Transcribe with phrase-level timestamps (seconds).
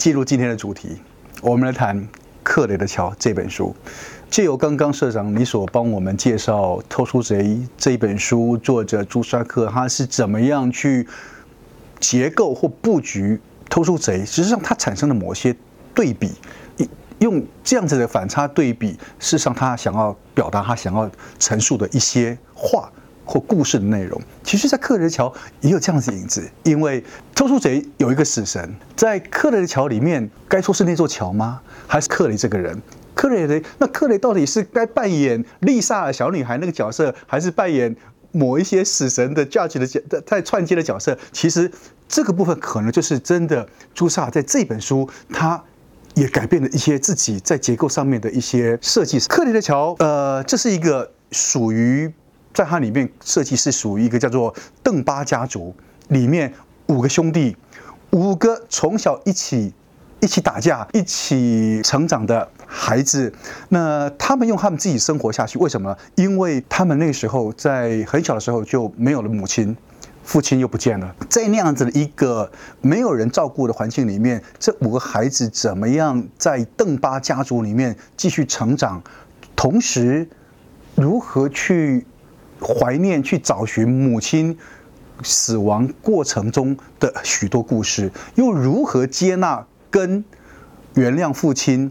[0.00, 0.96] 进入今天的主题，
[1.42, 1.94] 我们来谈
[2.42, 3.76] 《克雷的桥》这本书。
[4.30, 7.42] 借由刚刚社长你所帮我们介绍《偷书贼》
[7.76, 11.06] 这本书，作者朱沙克他是怎么样去
[11.98, 15.54] 结构或布局《偷书贼》，实际上他产生了某些
[15.94, 16.32] 对比，
[17.18, 22.90] 用这样子的反差对比，事实上他想要表达他想要陈述的一些话
[23.30, 25.28] 或故事的内容，其实，在《克雷的桥》
[25.60, 31.60] 也有这样子影子，因为偷书贼有一个死神，在《克雷的桥》里面，该说是那座桥吗？
[31.86, 32.82] 还是克雷这个人？
[33.14, 37.94] 克雷的，那克雷到底是该扮演丽莎小女孩那个角色，还是扮演
[38.32, 41.16] 某一些死神的 judge 的角在串接的角色？
[41.30, 41.70] 其实
[42.08, 43.68] 这个部分可能就是真的。
[43.94, 45.62] 朱萨在这本书，他
[46.14, 49.20] 也改变了一些自己在结构上面的一些设计。
[49.20, 52.12] 克雷的桥，呃，这是一个属于
[52.52, 55.74] 在它里面设计是属于一个叫做邓巴家族
[56.08, 56.52] 里面
[56.86, 57.56] 五个兄弟，
[58.10, 59.72] 五个从小一起。
[60.22, 63.32] 一起打架、一起成长的孩子，
[63.70, 65.96] 那他们用他们自己生活下去，为什么？
[66.14, 69.74] 因为他们那时候在很小的时候就没有了母亲，
[70.22, 79.02] 父亲又不见了，在那样子的一个没有人照顾的环境里面，这五个孩子怎么样在邓巴家族里面继续成长，
[79.56, 80.28] 同时
[80.96, 82.04] 如何去
[82.60, 84.56] 怀念、去找寻母亲
[85.22, 89.66] 死亡过程中的许多故事，又如何接纳？
[89.90, 90.24] 跟
[90.94, 91.90] 原谅父亲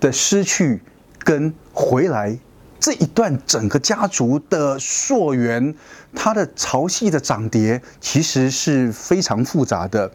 [0.00, 0.82] 的失去，
[1.24, 2.38] 跟回来
[2.78, 5.74] 这一段整个家族的溯源，
[6.14, 10.12] 他的潮汐的涨跌其实是非常复杂的。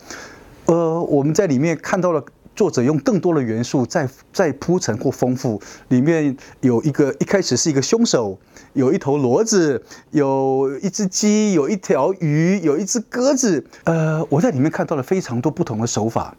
[0.65, 2.23] 呃，我们在里面看到了
[2.55, 5.61] 作者用更多的元素在在铺陈或丰富。
[5.89, 8.37] 里面有一个一开始是一个凶手，
[8.73, 13.65] 有一头骡子，有一只鸡，有一条鱼，有一只鸽子。
[13.85, 16.35] 呃，我在里面看到了非常多不同的手法。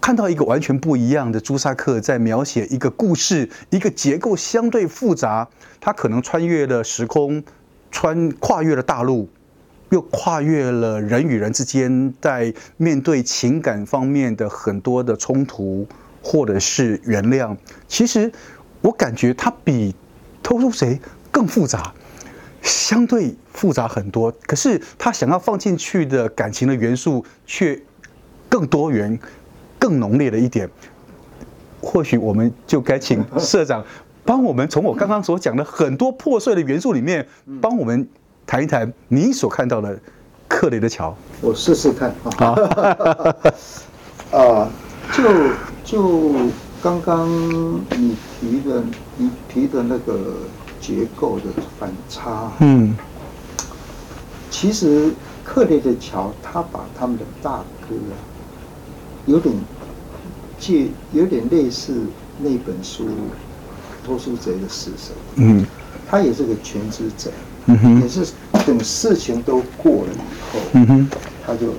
[0.00, 5.46] 看到一个完全不一样的朱萨克在描写一个故事，一个结构相对复杂，
[5.78, 7.44] 他可能穿越了时空，
[7.90, 9.28] 穿跨越了大陆，
[9.90, 15.86] 又跨越了人与人之间在面对情感方面的很多的冲突，
[16.22, 17.56] 或者是原谅。
[17.86, 18.32] 其实
[18.80, 19.94] 我感觉他比
[20.42, 20.98] 偷书贼
[21.30, 21.92] 更复杂，
[22.62, 24.32] 相对复杂很多。
[24.46, 27.80] 可是他想要放进去的感情的元素却
[28.48, 29.18] 更多元。
[29.80, 30.68] 更浓烈的一点，
[31.80, 33.82] 或许我们就该请社长
[34.26, 37.26] 帮我们从我刚刚所讲的很多破碎的元素里面，
[37.62, 38.06] 帮我们
[38.50, 39.96] 谈一谈你所看到的
[40.48, 41.16] 克雷的桥。
[41.40, 42.50] 我试试看啊。
[44.36, 44.68] 啊，
[45.12, 45.22] 就
[45.84, 46.32] 就
[46.82, 47.30] 刚刚
[47.96, 48.82] 你提的，
[49.16, 50.34] 你提的那个
[50.80, 51.44] 结构的
[51.78, 52.96] 反差，嗯，
[54.50, 55.12] 其实
[55.44, 58.18] 克雷的桥，他把他们的大哥啊。
[59.26, 59.54] 有点
[60.58, 62.02] 借，有点类似
[62.40, 63.04] 那本书
[64.04, 65.14] 《偷书贼的死神》。
[65.36, 65.64] 嗯，
[66.08, 67.30] 他也是个全知者，
[67.82, 68.26] 嗯，也是
[68.66, 70.18] 等事情都过了以
[70.52, 71.10] 后，嗯哼，
[71.46, 71.74] 他就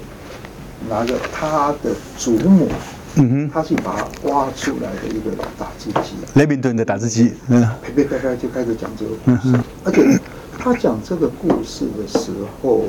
[0.90, 2.68] 拿着他的祖母，
[3.16, 9.56] 嗯哼，他去把它挖出来的一个打字机，雷明顿的打字机，嗯，呸呸呸呸，就开始讲这个故事。
[9.56, 10.20] 嗯、而且
[10.58, 12.32] 他讲这个故事的时
[12.62, 12.84] 候，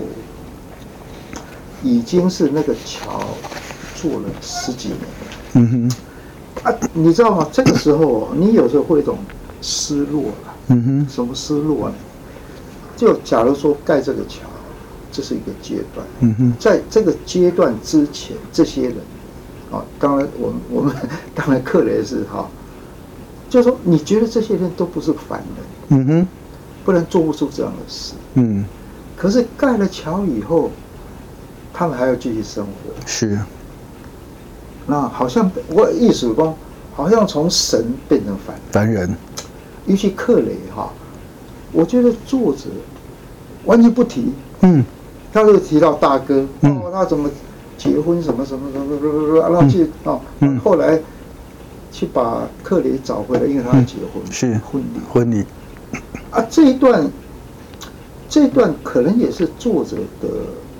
[1.82, 3.22] 已经是那个桥。
[3.94, 5.06] 做了十几年了，
[5.52, 7.48] 嗯哼，啊，你知道吗？
[7.52, 9.16] 这个时候，你有时候会一种
[9.60, 11.94] 失落了，嗯哼，什么失落呢？
[13.02, 14.46] 就假如说盖这个桥，
[15.10, 18.94] 这是一个阶段，嗯哼，在这个阶段之前，这些人，
[19.72, 20.94] 啊，当然我们 我们
[21.34, 22.48] 当然克雷是哈，
[23.50, 26.28] 就是说你觉得这些人都不是凡人，嗯哼，
[26.84, 28.64] 不然做不出这样的事，嗯，
[29.16, 30.70] 可是盖了桥以后，
[31.74, 32.70] 他们还要继续生活，
[33.04, 33.36] 是。
[34.86, 36.56] 那好像我意思说，
[36.94, 39.12] 好像从神变成凡凡人。
[39.86, 40.92] 尤其克雷哈，
[41.72, 42.64] 我觉得作者
[43.64, 44.32] 完全不提。
[44.60, 44.84] 嗯，
[45.32, 47.28] 他就提到大哥，哦，他怎么
[47.76, 50.20] 结婚什么什么什么什么什么，然后去哦，
[50.62, 51.00] 后来
[51.90, 54.58] 去把克里找回来，因为他要结婚，是。
[54.58, 55.00] 婚礼。
[55.12, 55.44] 婚礼。
[56.30, 57.10] 啊，这一段
[58.28, 60.28] 这一段可能也是作者的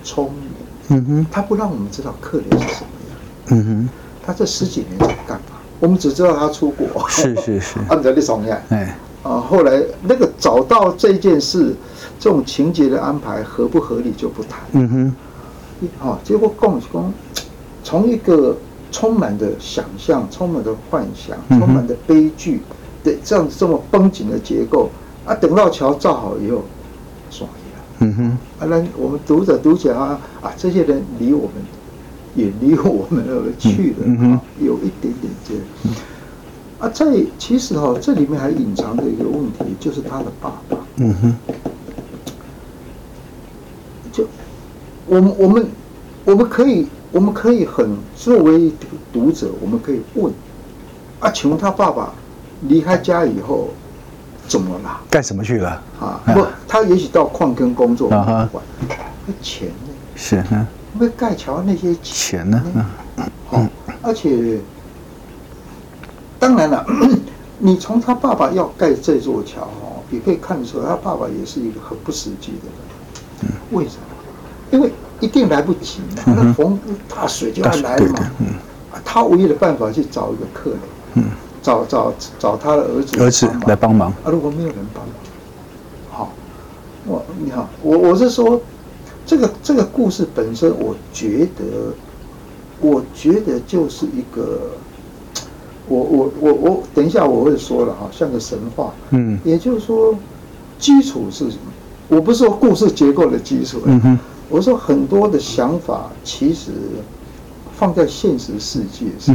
[0.04, 0.42] 聪明。
[0.88, 3.18] 嗯哼，他不让我们知道克里是什么样。
[3.48, 3.88] 嗯哼，
[4.24, 5.56] 他这十几年在干嘛？
[5.80, 11.74] 我们只知道他出国，是是是， 按照你所讲，哎，啊，后来那个找到这件事，
[12.18, 14.60] 这种情节的安排合不合理就不谈。
[14.72, 17.12] 嗯哼，好，结果共工
[17.84, 18.56] 从一个
[18.90, 22.60] 充满的想象、充满的幻想、充满的悲剧
[23.04, 24.90] 的这样这么绷紧的结构
[25.24, 26.62] 啊，等到桥造好以后，
[27.30, 27.56] 爽了。
[28.00, 31.52] 嗯哼，啊，那我们读者读起来啊，啊，这些人离我们。
[32.34, 35.62] 也离我们而去了，嗯嗯、有一点点这样。
[36.82, 37.06] 啊，在
[37.38, 40.76] 其实哈、哦，这里面还隐藏着一个问题，就是他的爸爸。
[40.96, 41.34] 嗯哼。
[44.10, 44.26] 就
[45.06, 45.66] 我们我们
[46.24, 48.72] 我们可以我们可以很作为
[49.12, 50.32] 读者，我们可以问
[51.20, 52.12] 啊，请问他爸爸
[52.62, 53.68] 离开家以后
[54.48, 55.00] 怎么了？
[55.08, 55.80] 干什么去了？
[56.00, 58.60] 啊，不，他也许到矿坑工作，啊哈，
[59.24, 59.94] 那钱呢？
[60.16, 60.66] 是嗯。
[60.98, 62.60] 为盖桥那些钱呢？
[62.74, 63.66] 嗯，好，
[64.02, 64.58] 而且
[66.42, 66.84] 当然了，
[67.60, 72.66] 你从他爸爸要盖这座桥哦，也可以看得出来，他爸爸也是一个很不实际的
[73.46, 73.52] 人。
[73.70, 74.02] 为什么？
[74.72, 74.90] 因为
[75.20, 76.76] 一定来不及，那逢
[77.08, 78.18] 大水就要来了嘛。
[79.04, 80.80] 他唯一的办法去找一个客人，
[81.14, 81.24] 嗯，
[81.62, 84.10] 找找找他的儿子儿子来帮忙。
[84.24, 85.14] 啊，如果没有人帮忙，
[86.10, 86.32] 好，
[87.06, 88.60] 我你好，我我是说。
[89.24, 91.94] 这个这个故事本身，我觉得，
[92.80, 94.72] 我觉得就是一个，
[95.88, 100.14] 我我我我等一下我会说了哈，像个神话，嗯，也就是说，
[100.78, 101.72] 基础是什么？
[102.08, 104.18] 我不是说故事结构的基础，嗯哼，
[104.48, 106.70] 我说很多的想法其实
[107.76, 109.34] 放在现实世界是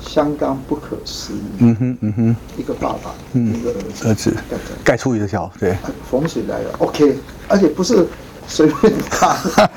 [0.00, 3.70] 相当不可思议，嗯哼嗯哼，一个爸爸，嗯，一个
[4.08, 4.34] 儿子，
[4.82, 5.76] 盖出一个桥，对，
[6.10, 7.16] 风水来了，OK，
[7.48, 8.06] 而且不是。
[8.52, 9.36] 随便看，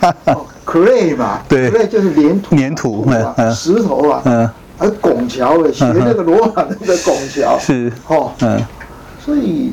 [0.65, 3.05] clay 嘛，对，clay 就是粘土，粘土，
[3.53, 4.49] 石头啊，嗯，
[4.83, 8.61] 而拱桥的，学那个罗马那个拱桥， 是，哦，嗯，
[9.23, 9.71] 所以，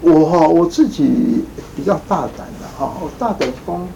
[0.00, 1.44] 我哈我自己
[1.76, 3.86] 比较大胆的哈，我大胆方，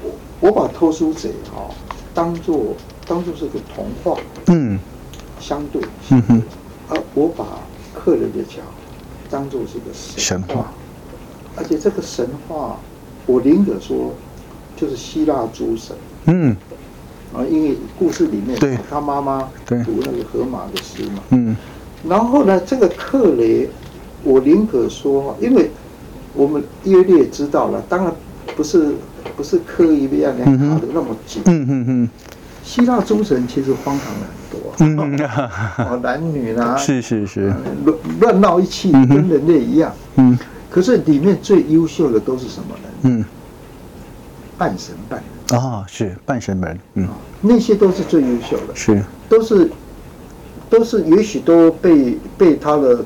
[0.00, 1.74] 我我把偷书贼哈
[2.14, 4.78] 当做当做是个童话，嗯，
[5.40, 6.22] 相对，嗯。
[6.28, 6.42] 哼，
[6.88, 7.44] 而我把
[7.92, 8.60] 客人的桥
[9.28, 10.72] 当做是个神话。
[11.56, 12.76] 而且这个神话，
[13.26, 14.12] 我宁可说，
[14.76, 15.96] 就是希腊诸神。
[16.26, 16.56] 嗯。
[17.34, 21.22] 啊，因为故事里面，对，他妈妈读那个荷马的诗嘛。
[21.30, 21.56] 嗯。
[22.08, 23.68] 然后呢，这个克雷，
[24.22, 25.70] 我宁可说，因为
[26.34, 28.12] 我们约略知道了，当然
[28.54, 28.94] 不是
[29.36, 31.42] 不是刻意的要卡的那么紧。
[31.46, 32.10] 嗯嗯嗯。
[32.62, 34.26] 希腊诸神其实荒唐了
[34.78, 35.18] 很多。
[35.18, 35.20] 嗯。
[35.90, 36.76] 哦，男女 啦。
[36.76, 37.52] 是是是。
[37.84, 39.92] 乱乱闹一气，跟人类一样。
[40.16, 40.38] 嗯。
[40.70, 43.18] 可是里面最优秀的都是什么人？
[43.18, 43.24] 嗯，
[44.58, 45.28] 半神半人
[45.58, 47.08] 啊、哦，是半神门，嗯，
[47.40, 49.70] 那些都是最优秀的，是都是
[50.70, 53.04] 都是也许都被被他的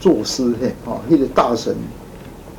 [0.00, 1.74] 作诗嘿，哦，那个大神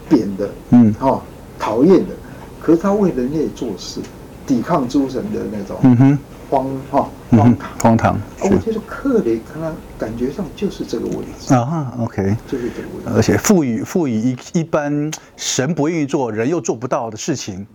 [0.10, 1.21] 贬的，嗯，哦，
[1.60, 2.15] 讨厌的，
[2.62, 4.00] 可是他为人类做事，
[4.45, 6.19] 抵抗诸神的那种，嗯哼。
[6.50, 8.21] 荒哈荒唐，荒唐。
[8.42, 11.92] 我觉得克雷可能感觉上就是这个位置啊。
[11.98, 13.09] OK，就是这个位置。
[13.16, 17.66] 而且赋予赋予一一般神不愿意做，人又做不到的事情，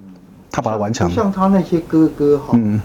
[0.51, 1.11] 他把它完成。
[1.11, 2.81] 像他那些哥哥哈，嗯，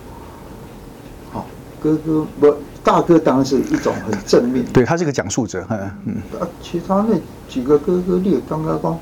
[1.32, 1.46] 好
[1.82, 4.66] 哥哥不大哥当然是一种很正面。
[4.74, 6.16] 对，他是个讲述者，嗯嗯。
[6.40, 7.16] 啊，其他那
[7.48, 9.00] 几个哥哥，你刚刚说，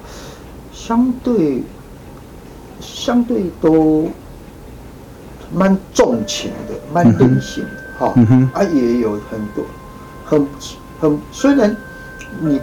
[0.72, 1.64] 相对
[2.80, 4.10] 相对都。
[5.54, 8.14] 蛮重情的，蛮任性的，哈、
[8.54, 9.66] 啊，也有很多，
[10.26, 10.48] 很
[10.98, 11.76] 很，虽然
[12.40, 12.58] 你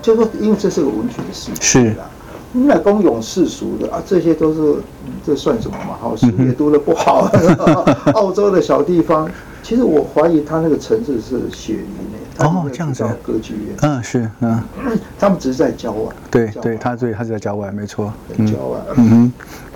[0.00, 2.15] 就说，因为这是个文学的世界啦，是，
[2.52, 4.60] 你来公勇世俗的啊，这些都是，
[5.06, 5.96] 嗯、这算什么嘛？
[6.00, 7.54] 好，书也读得不好，嗯、
[8.14, 9.28] 澳洲的小地方，
[9.62, 14.62] 其实我怀疑他那个城市是雪梨呢，哦，这样子，歌剧院，嗯，是，嗯，
[15.18, 19.10] 他们只是在郊外，对对，他对，他是在郊外，没错，在郊外，嗯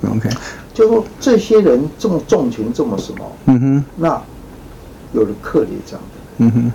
[0.03, 0.31] 哼，OK。
[0.73, 3.19] 就说这些人这么重情，这么什么？
[3.47, 3.85] 嗯哼。
[3.97, 4.23] 那
[5.13, 6.73] 有了克里这样的，嗯哼。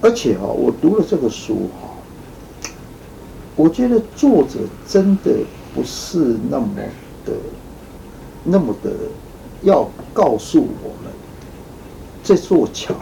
[0.00, 1.81] 而且哈，我读了这个书哈，
[3.56, 5.30] 我觉得作者真的
[5.74, 6.68] 不是那么
[7.24, 7.32] 的、
[8.44, 8.90] 那么的
[9.62, 11.12] 要告诉我们
[12.22, 12.94] 这座桥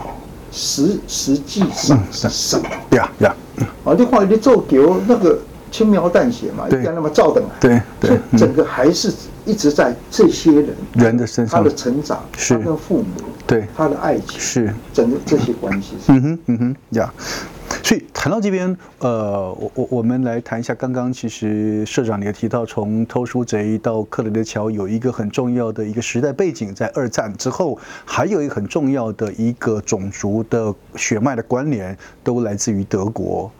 [0.51, 2.69] 实实际上是什么？
[2.97, 3.35] 呀呀。
[3.83, 5.39] 啊，你话你做桥那个。
[5.71, 7.47] 轻描淡写嘛，一样那么照的嘛。
[7.57, 9.09] 对，所以整个还是
[9.45, 13.05] 一直在这些人人的身上，他的成长，他的父母，
[13.47, 15.95] 对他的爱情，是整个这些关系。
[16.07, 17.13] 嗯哼，嗯哼，呀。
[17.91, 33.51] 所以谈到这边，呃，我我我们来谈一下，刚刚其实社长你也提到，从偷书贼到克雷的桥，有一个很重要的一个时代背景，在二战之后，还有一个很重要的一个种族的血脉的关联，都来自于德国。